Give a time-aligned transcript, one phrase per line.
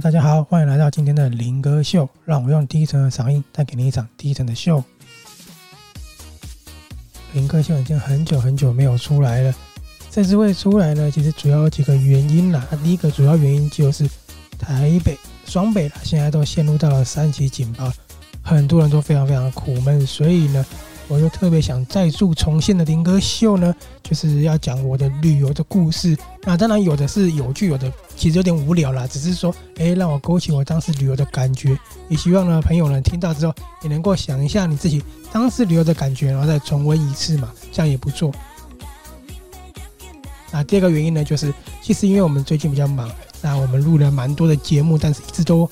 [0.00, 4.82] 大家好，欢迎来到今天的林哥秀，让我用低沉的嗓音带给你一场低沉的秀。
[7.32, 9.52] 林哥秀已经很久很久没有出来了，
[10.08, 12.64] 这次会出来呢，其实主要有几个原因啦。
[12.84, 14.08] 第一个主要原因就是
[14.56, 17.92] 台北、双北啦，现在都陷入到了三级警报，
[18.40, 20.64] 很多人都非常非常的苦闷，所以呢。
[21.08, 26.14] 我就特别想再度重现的林哥秀呢，就是要讲我的旅游的故事。
[26.42, 31.78] 那当然有的是有趣，有的其实有点无聊啦，只是说，哎，让我勾起我当时旅游的感觉。
[32.08, 38.30] 也希望呢，朋友们听到之后也能够想一下你自己当时旅游的感觉，然后再重温一次嘛，这样也不错。
[40.50, 45.68] 那第二个原因呢，就是其实因为我们最近比较忙，那我们录了蛮多的节目，但是一直都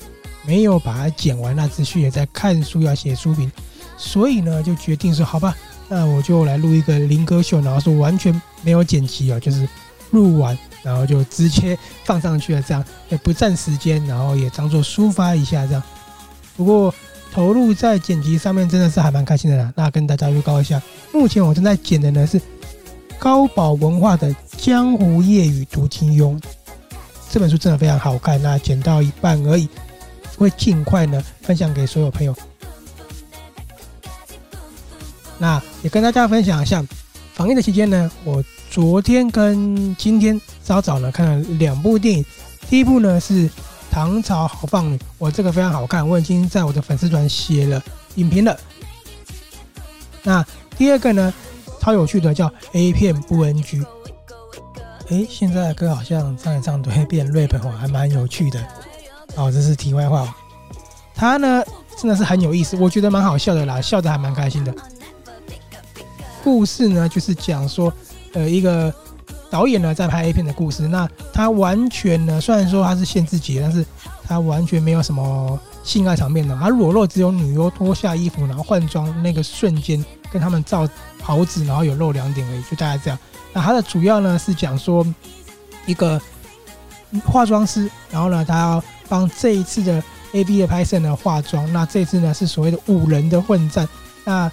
[0.47, 1.55] 没有把它剪完。
[1.55, 3.51] 那持续也在看书，要写书评。
[3.97, 5.55] 所以呢，就决定说好吧，
[5.89, 9.67] 那我就来录一个林哥秀，然后说完全没有剪辑啊，就是
[10.11, 15.83] 录完然后就直接放上去了，这样也不占时间，然后也当做抒发一下这样。
[16.55, 16.93] 不过
[17.33, 19.73] 投入在剪辑上面真的是还蛮开心的啦。
[19.75, 20.81] 那跟大家预告一下，
[21.11, 22.39] 目前我正在剪的呢是
[23.19, 26.39] 高宝文化的《江湖夜雨读金庸》
[27.29, 28.41] 这本书，真的非常好看。
[28.41, 29.67] 那剪到一半而已，
[30.37, 32.33] 会尽快呢分享给所有朋友。
[35.39, 36.83] 那也跟大家分享一下，
[37.33, 42.25] 防疫的期间呢，我昨天跟今天早早呢看了两部电影。
[42.69, 43.47] 第一部呢是
[43.89, 47.81] 《唐朝豪放女》，我这个非常好看，我已经在我的粉丝团写了
[48.15, 48.57] 影评了。
[50.23, 50.45] 那
[50.77, 51.33] 第二个呢，
[51.79, 53.79] 超有趣的叫《A 片不 NG》。
[55.09, 58.59] 哎，现在的歌好像唱一唱都会变 rap 哦，还蛮有趣的。
[59.35, 60.35] 哦，这是题外话。
[61.15, 61.63] 他呢
[61.97, 64.75] 真的是很有意思，我觉得蛮好笑的啦，笑得还蛮开心的。
[66.47, 67.91] 故事呢，就是讲说，
[68.31, 68.93] 呃，一个
[69.49, 70.87] 导演呢在拍 A 片的故事。
[70.87, 73.85] 那他完全呢，虽然说他是限制级，但是
[74.23, 76.55] 他完全没有什么性爱场面的。
[76.55, 80.87] 他裸露只有女优脱下衣服然后换装那个瞬间，跟他们照
[81.19, 83.19] 袍子，然后有露两点而已，就大概这样。
[83.51, 85.05] 那他的主要呢是讲说
[85.85, 86.17] 一个
[87.25, 91.69] 化妆师，然后呢他要帮这一次的 A B 的拍摄呢化妆。
[91.73, 93.85] 那这次呢是所谓的五人的混战。
[94.23, 94.49] 那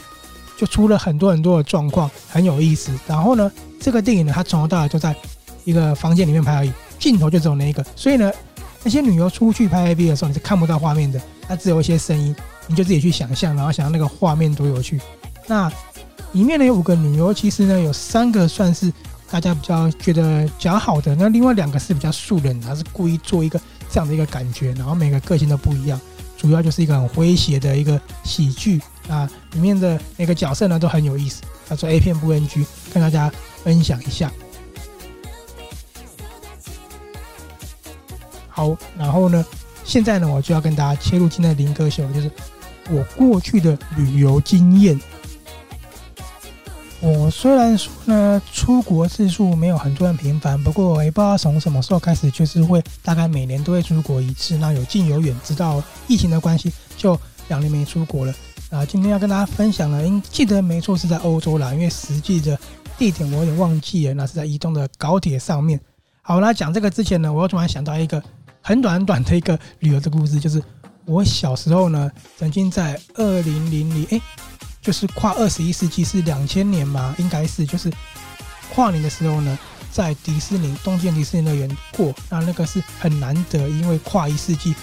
[0.65, 2.91] 就出了很多很多的状况，很有意思。
[3.07, 5.15] 然后呢，这个电影呢，它从头到尾就在
[5.65, 7.85] 一个房间里面拍而已，镜头就只有那一个。
[7.95, 8.33] 所以呢，
[8.83, 12.35] 那些女优出去拍 AV 的时候，你是看不到画面的，它只有一些声音，
[12.67, 14.99] 你就自己去想象，然后想象那个画面多有趣。
[15.47, 15.71] 那
[16.33, 18.91] 里面呢有五个女优，其实呢有三个算是
[19.31, 23.61] 大家比较觉得较好的，那另外两个是比较素人，她是故意做一个
[23.91, 26.01] 这样的一个感觉，然后每个个性都不一样。
[26.39, 31.43] 主要就是一个很诙谐的一个喜剧啊，里面的每个角色呢都很有意思。
[31.69, 33.31] 他说 A 片不 NG，跟大家
[33.63, 34.33] 分享一下。
[38.49, 39.45] 好，然后呢，
[39.85, 42.31] 现在呢我就要跟大家切入今天的林哥秀，就是
[42.91, 45.01] 我过去的旅游经验。
[47.01, 54.57] 我虽然说呢，出国次数没有很多人频繁，不过也不知道从什么时候开始，就是会大概每年都会出国一次。
[54.57, 58.35] 那有近有远，直到疫情的关系，就两年没出国了。
[58.75, 62.59] 啊，今天要跟大家分享了，应记得没错是在欧洲啦，因为实际的
[62.99, 65.81] 地点我有点忘记了，那是在移动的高铁上面。
[66.23, 68.21] 好，那讲这个之前呢，我又突然想到一个
[68.61, 70.61] 很短很短的一个旅游的故事，就是
[71.05, 74.21] 我小时候呢，曾经在二零零零哎。
[74.83, 77.91] 就是跨二十一世纪是两千年嘛，应该是就是
[78.75, 79.59] 跨年的时候呢，
[79.91, 84.75] 在迪士尼东京迪士尼乐园过，那那个是很难得，因为跨一世纪，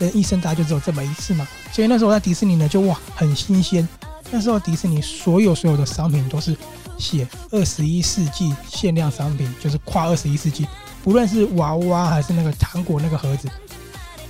[0.00, 3.88] 人一生大概就只有这么一次嘛，所以那时候在迪士尼呢就哇很新鲜，
[4.30, 6.56] 那时候迪士尼所有所有的商品都是
[6.98, 10.66] 写二十一世纪限量商品，就是跨二十一世纪，
[11.04, 13.48] 不论是娃娃还是那个糖果那个盒子，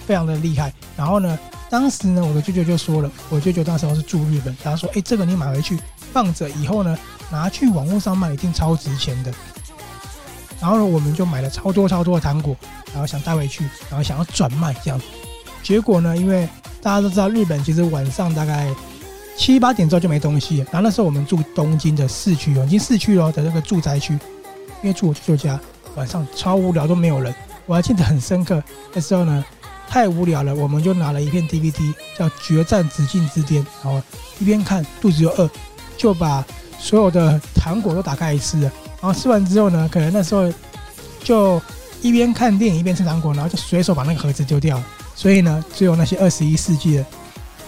[0.07, 1.39] 非常的厉害，然后呢。
[1.71, 5.79] 当时呢，我的舅舅就说了，我舅舅当时候是住日本，他说：“哎、这个你买回去
[6.13, 6.99] 放着，以后呢
[7.31, 9.33] 拿去网络上卖，一定超值钱的。”
[10.61, 12.57] 然后呢，我们就买了超多超多的糖果，
[12.93, 15.05] 然后想带回去，然后想要转卖这样子。
[15.63, 16.49] 结果呢，因为
[16.83, 18.69] 大家都知道日本其实晚上大概
[19.37, 20.59] 七八点之后就没东西。
[20.71, 24.13] 然后那时候我们住东京的市区哦，已经市区了的那个住宅区，
[24.83, 25.61] 因为住我舅舅家，
[25.97, 27.35] 晚上超无聊都没有人。
[27.67, 28.63] 我还记得很深刻，
[28.95, 29.45] 那时候呢。
[29.93, 34.01] 太无聊了，我们就拿了一片 DVD，叫《决战紫禁之巅》，然后
[34.39, 35.51] 一边看肚子又饿，
[35.97, 36.47] 就把
[36.79, 38.71] 所有的糖果都打开来吃了。
[39.01, 40.45] 然后吃完之后呢，可能那时候
[41.25, 41.61] 就
[42.03, 44.87] 一边看电影一边吃糖果，然后就随手把那个盒子丢掉了。
[45.15, 47.07] 所以呢，只有那些二十一世纪的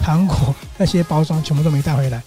[0.00, 2.22] 糖果那些包装全部都没带回来。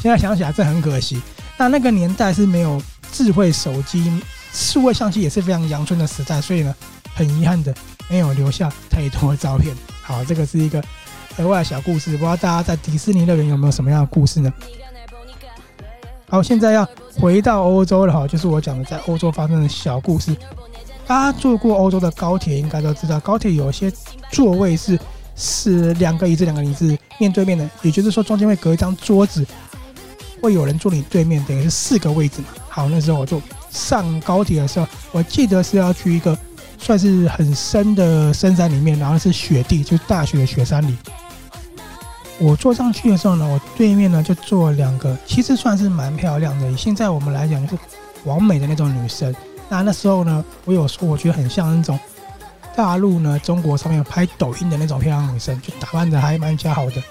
[0.00, 1.20] 现在想起来这很可惜。
[1.56, 2.82] 那那个年代是没有
[3.12, 4.20] 智慧手机
[4.52, 6.74] 数位相机也是非常阳春的时代，所以呢，
[7.14, 7.72] 很遗憾的
[8.08, 9.76] 没有留下太多照片。
[10.02, 10.82] 好，这个是一个
[11.36, 14.52] 额外的小故事，不知道大家在迪士尼乐园有没有什么样的故事呢？
[16.28, 20.34] 好，现在要回到欧洲了哈，就是我讲的在欧洲发生的小故事。
[21.10, 23.92] 大家坐过欧洲的高铁，应该都知道，高铁有些
[24.30, 24.96] 座位是
[25.34, 29.44] 是两个椅子，两个椅子面对面的，也就是说中间会隔一张桌子，
[30.40, 32.46] 会有人坐你对面，等于是四个位置嘛。
[32.68, 36.38] 好，那时候我就上高铁的时候，我记得是要去一个
[36.78, 40.96] 算是很深的深山里面，然后是雪地，就是大雪的雪山里。
[42.38, 46.76] 我坐上去的时候呢，我对面呢就坐了两个，其实算是蛮漂亮的。
[46.76, 47.82] 现在我们来讲，就是
[48.26, 49.34] 完美的那种女生。
[49.70, 51.98] 那那时候呢，我有说我觉得很像那种
[52.76, 57.02] 大陆呢，中国上面拍抖音的那种漂亮女生，就打扮的还蛮姣好的。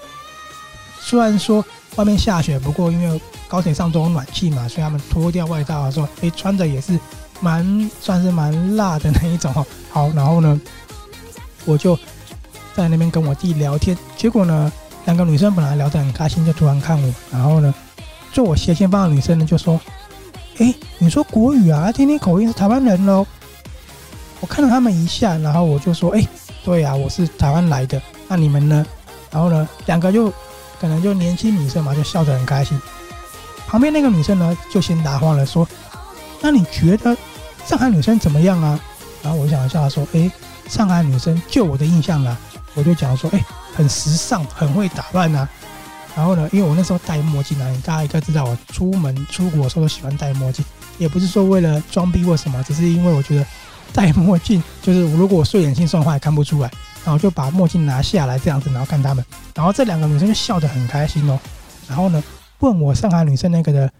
[1.00, 1.64] 虽然说
[1.96, 6.96] 外面下雪，不过因为高铁上都有暖气嘛，所以他们脱掉外套的时候，诶，穿的也是
[7.40, 9.66] 蛮算是蛮辣的那一种哈。
[9.90, 10.60] 好，然后呢，
[11.64, 11.98] 我就
[12.76, 14.70] 在那边跟我弟聊天，结果呢。
[15.06, 17.74] 两个女生本来聊得很开心，就突然看我，然后呢，
[18.34, 19.80] 坐我斜前方的女生呢就说
[20.60, 21.90] ：“哎，你说国语啊？
[21.90, 23.26] 听听口音是台湾人喽。”
[24.40, 26.26] 我看了他们一下，然后我就说：“哎，
[26.62, 28.00] 对啊，我是台湾来的。
[28.28, 28.84] 那你们呢？”
[29.32, 30.30] 然后呢，两个就
[30.80, 32.80] 可能就年轻女生嘛，就笑得很开心。
[33.66, 35.66] 旁边那个女生呢就先答话了，说
[36.42, 37.16] ：“那你觉得
[37.64, 38.78] 上海女生怎么样啊？”
[39.22, 40.30] 然后我想一下说：“哎，
[40.68, 42.36] 上海女生就我的印象啊，
[42.74, 43.42] 我就讲说：“哎。”
[43.72, 45.48] 很时尚，很会打扮啊。
[46.16, 50.64] 然后呢，因为我那时候戴墨镜啊，大家应该知道，我出门出国的时候都喜欢戴墨镜，
[50.98, 53.46] 也不是说为了装逼或什么，只是因为我觉得
[53.92, 56.70] 戴墨镜就是如果我睡眼惺忪的话也看不出来。
[57.02, 59.24] 然后就把墨镜拿下来这样子，然后看他们。
[59.54, 61.40] 然后这两个女生就笑得很开心哦。
[61.88, 62.22] 然后呢，
[62.58, 63.90] 问我上海女生那个的，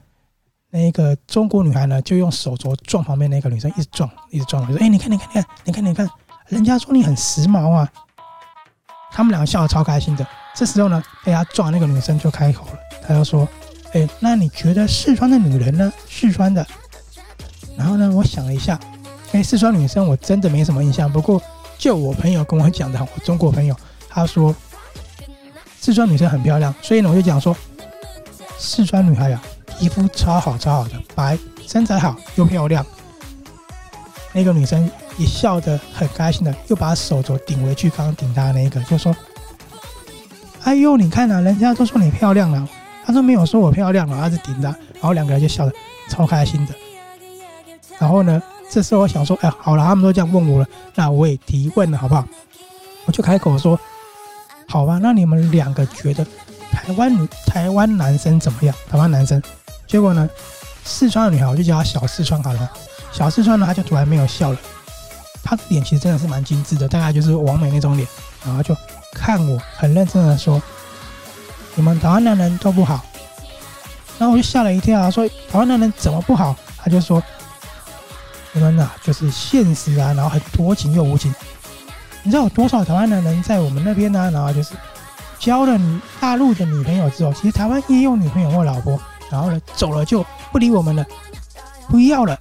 [0.71, 4.63] 那个中国女孩呢，就用手肘撞旁边那个女生，一直撞，一直撞。
[4.65, 6.11] 我说：“哎，你看，你看，你看，你看，你看，
[6.49, 7.91] 人家说你很时髦啊。”
[9.11, 10.27] 他们两个笑得超开心的。
[10.55, 12.73] 这时候呢，被他撞那个女生就开口了，
[13.07, 13.49] 她就说
[13.93, 15.93] ：“哎，那你觉得四川的女人呢？
[16.09, 16.67] 四川的。”
[17.79, 18.79] 然后呢，我想了一下，
[19.33, 21.11] 哎，四川女生我真的没什么印象。
[21.11, 21.41] 不过，
[21.79, 23.75] 就我朋友跟我讲的，我中国朋友
[24.09, 24.55] 他说，
[25.81, 26.75] 四川女生很漂亮。
[26.83, 27.57] 所以呢，我就讲说，
[28.59, 29.43] 四川女孩啊，
[29.79, 32.85] 皮肤超好超好的，白，身材好又漂亮。
[34.33, 34.91] 那个女生。
[35.19, 39.15] 也笑得很开心的，又把手肘顶回去，刚刚顶他的那个，就说
[40.65, 42.69] ：“哎呦，你看啊，人家都说你漂亮了。”
[43.05, 44.69] 他说没有说我漂亮了，他是顶他。
[44.95, 45.73] 然后两个人就笑得
[46.09, 46.75] 超开心的。
[47.99, 48.41] 然后呢，
[48.71, 52.25] 这时候我想说：“哎，好了，他们都这样问我了，那我也提问了，好不好？”
[53.07, 53.79] 我就开口说
[54.69, 56.25] ：“好吧，那你们两个觉得
[56.71, 58.75] 台湾女、台湾男生怎么样？
[58.89, 59.43] 台湾男生？”
[59.89, 60.29] 结果呢，
[60.85, 62.71] 四川的女孩我就叫她小四川好了。
[63.11, 64.59] 小四川呢，她就突然没有笑了。
[65.43, 68.07] 她的脸其实真的是蛮精致的，大概就是王美那种脸，
[68.45, 68.77] 然后就
[69.13, 70.61] 看我很认真的说
[71.75, 73.05] ：“你们台湾男人都不好。”
[74.19, 77.23] 然后我就吓了一跳，说：“台湾男人怎么不好？”他就说
[78.53, 81.35] ：“你们呐、就是现实啊，然后很多情又无情。
[82.23, 84.31] 你知道有多少台湾男人在我们那边呢？
[84.33, 84.75] 然后就是
[85.39, 85.81] 交了
[86.21, 89.01] 大陆的女朋友之后，其实台湾也有女朋友或老婆，
[89.31, 91.05] 然后呢走了就不理我们了，
[91.89, 92.39] 不要了。”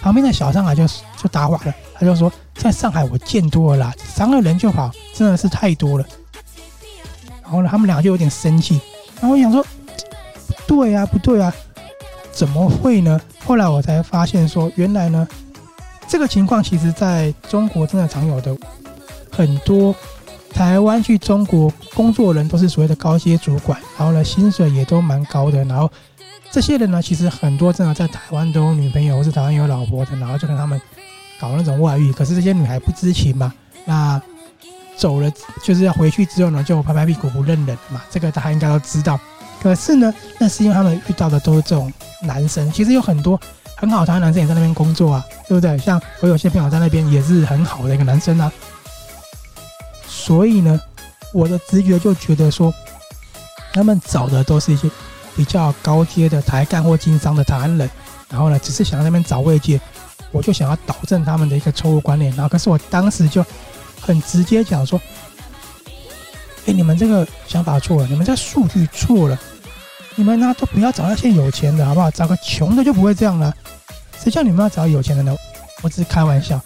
[0.00, 6.04] 旁边的小上海就就打话了，他就说：“在上海我见多了啦，三个人就好，真的是太多了。”
[7.42, 8.78] 然后呢，他们俩就有点生气。
[9.18, 9.64] 然后我想说
[10.68, 11.52] ：“对啊，不对啊，
[12.30, 15.26] 怎么会呢？”后来我才发现说，原来呢，
[16.06, 18.54] 这个情况其实在中国真的常有的，
[19.32, 19.94] 很多
[20.52, 25.90] 台湾去中国工作人都是所谓的高阶主管，然后呢，薪水也都蛮高的，然后。
[26.52, 30.80] 这些人呢，其实很多真的在台湾都有女朋友，或是台湾有老婆的，然后就跟他们
[31.40, 32.12] 搞那种外遇。
[32.12, 33.52] 可是这些女孩不知情嘛，
[33.84, 34.20] 那
[34.96, 35.32] 走了
[35.64, 38.02] 就是要回去之后呢，就拍拍屁股不认人嘛。
[38.10, 39.18] 这个大家应该都知道。
[39.62, 41.92] 可是呢，那是因为他们遇到的都是这种
[42.22, 42.70] 男生。
[42.72, 43.40] 其实有很多
[43.76, 45.76] 很好台湾男生也在那边工作啊，对不对？
[45.78, 48.52] 像我有些朋友在那边也是很好的一个男生啊。
[50.06, 50.80] 所以呢，
[51.32, 52.72] 我的直觉就觉得说，
[53.72, 54.90] 他们找的都是一些。
[55.40, 57.88] 比较高阶的台干或经商的台湾人，
[58.28, 59.80] 然后呢，只是想在那边找慰藉，
[60.32, 62.30] 我就想要导正他们的一个错误观念。
[62.36, 63.42] 然后，可是我当时就
[64.02, 65.00] 很直接讲说
[66.68, 69.40] ：“哎，你们这个想法错了，你们这个数据错了，
[70.14, 72.10] 你们呢都不要找那些有钱的，好不好？
[72.10, 73.50] 找个穷的就不会这样了。
[74.22, 75.34] 谁叫你们要找有钱的呢？
[75.80, 76.60] 我只是开玩笑。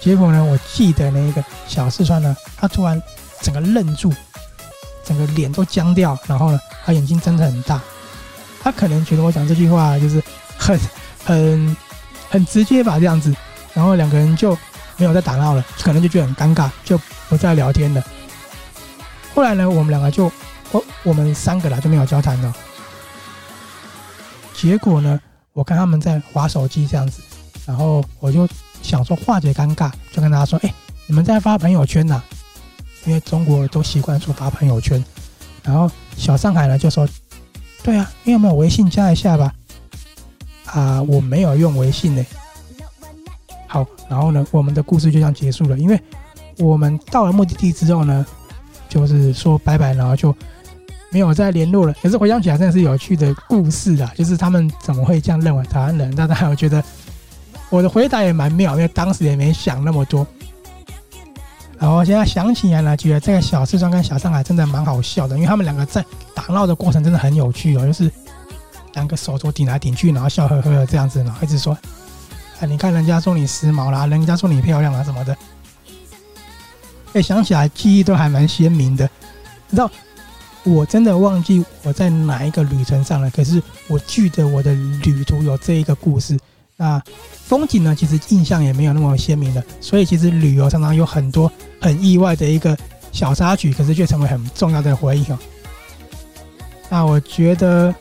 [0.00, 3.02] 结果呢，我记得那一个小四川呢，他突然
[3.42, 4.12] 整个愣住，
[5.04, 7.82] 整个脸都僵掉，然后呢，他眼睛睁得很大。
[8.62, 10.22] 他可能觉得我讲这句话就是
[10.56, 10.78] 很
[11.24, 11.76] 很
[12.28, 13.34] 很直接吧这样子，
[13.74, 14.56] 然后两个人就
[14.96, 16.98] 没有再打闹了，可能就觉得很尴尬，就
[17.28, 18.02] 不再聊天了。
[19.34, 20.30] 后来呢，我们两个就，
[20.72, 22.54] 我我们三个啦就没有交谈了。
[24.54, 25.18] 结果呢，
[25.52, 27.22] 我看他们在划手机这样子，
[27.66, 28.46] 然后我就
[28.82, 30.74] 想说化解尴尬，就跟大家说：“哎，
[31.06, 32.22] 你们在发朋友圈呐？
[33.06, 35.02] 因为中国都习惯说发朋友圈。”
[35.64, 37.08] 然后小上海呢就说
[37.82, 39.54] ：“对啊，你有没有微信加一下吧？”
[40.66, 42.24] 啊，我没有用微信呢。
[43.66, 45.78] 好，然后呢，我们的故事就这样结束了。
[45.78, 46.00] 因为
[46.58, 48.24] 我们到了目的地之后呢，
[48.88, 50.34] 就是说拜拜，然后就
[51.10, 51.94] 没有再联络了。
[52.00, 54.12] 可是回想起来，真的是有趣的故事啊！
[54.16, 56.14] 就是他们怎么会这样认为台湾人？
[56.14, 56.82] 但是我觉得
[57.68, 60.26] 我的回答也蛮妙，因为当时也没想那么多。
[61.80, 68.08] 然后现在想起来呢，觉得这个小四川跟小上海真的蛮好笑的，因为他们两个在打闹的过程真的很有趣哦，就是。
[68.94, 71.78] 两个手镯顶来顶去，然后笑呵呵的这样子，然后一直说
[72.58, 75.36] ：“哎，你看人家说你时髦啦，人家说你漂亮啊什么的。”
[77.14, 79.08] 哎，想起来记忆都还蛮鲜明的。
[79.68, 79.88] 你知道，
[80.64, 86.36] 我真的忘记我在哪一个旅程上了，可是我记得我的旅途有这一个故事。
[86.80, 87.02] 那
[87.44, 89.62] 风景呢，其实印象也没有那么鲜明的。
[89.80, 92.74] 所以其实旅游常常有很多很意外的一个
[93.12, 95.38] 小插曲，可是却成为很重要的回忆哦。
[96.88, 97.94] 那我觉得。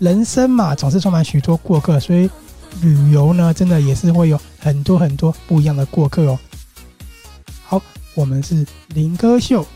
[0.00, 2.30] 人生嘛，总是充满许多过客，所以
[2.80, 6.38] 旅游呢，真的也是会有很多很多不一样的过客哦。
[7.64, 7.82] 好，
[8.14, 9.66] 我们是林哥秀。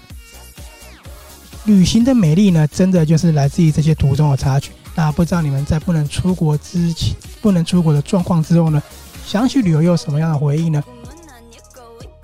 [1.64, 4.70] 旅行的美丽呢，真的就是来自于这些途中的插曲。
[4.94, 8.82] 那不知道你们在不能出国之前，不能出国的状况之后呢，
[9.26, 10.82] 想起旅游又有什么样的回忆呢？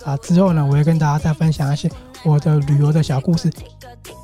[0.04, 1.90] 啊，之后呢，我会跟大家再分享一些
[2.22, 3.52] 我的旅游的小故事，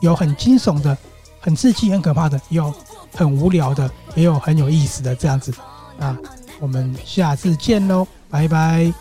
[0.00, 0.96] 有很惊悚的，
[1.40, 2.72] 很刺激、很可怕的，有。
[3.16, 5.54] 很无聊的，也有很有意思的这样子，
[6.00, 6.18] 啊，
[6.58, 8.92] 我们下次见喽，拜拜。